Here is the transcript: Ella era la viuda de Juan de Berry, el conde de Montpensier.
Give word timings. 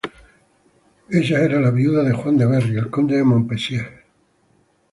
Ella 1.09 1.41
era 1.41 1.59
la 1.59 1.69
viuda 1.69 2.01
de 2.01 2.11
Juan 2.11 2.35
de 2.35 2.47
Berry, 2.47 2.75
el 2.75 2.89
conde 2.89 3.17
de 3.17 3.23
Montpensier. 3.23 4.03